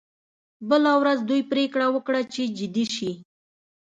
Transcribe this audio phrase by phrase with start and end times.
[0.69, 3.11] بله ورځ دوی پریکړه وکړه چې جدي شي